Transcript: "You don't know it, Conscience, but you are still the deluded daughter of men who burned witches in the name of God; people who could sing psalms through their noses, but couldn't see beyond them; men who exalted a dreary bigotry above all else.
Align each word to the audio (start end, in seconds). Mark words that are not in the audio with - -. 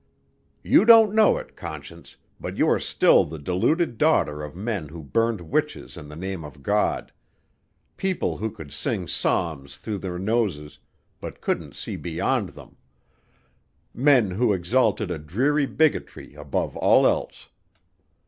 "You 0.63 0.83
don't 0.83 1.13
know 1.13 1.37
it, 1.37 1.55
Conscience, 1.55 2.15
but 2.39 2.57
you 2.57 2.67
are 2.71 2.79
still 2.79 3.23
the 3.23 3.37
deluded 3.37 3.99
daughter 3.99 4.41
of 4.41 4.55
men 4.55 4.87
who 4.87 5.03
burned 5.03 5.41
witches 5.41 5.95
in 5.95 6.09
the 6.09 6.15
name 6.15 6.43
of 6.43 6.63
God; 6.63 7.11
people 7.97 8.37
who 8.37 8.49
could 8.49 8.73
sing 8.73 9.07
psalms 9.07 9.77
through 9.77 9.99
their 9.99 10.17
noses, 10.17 10.79
but 11.19 11.39
couldn't 11.39 11.75
see 11.75 11.97
beyond 11.97 12.49
them; 12.49 12.77
men 13.93 14.31
who 14.31 14.53
exalted 14.53 15.11
a 15.11 15.19
dreary 15.19 15.67
bigotry 15.67 16.33
above 16.33 16.75
all 16.75 17.05
else. 17.05 17.49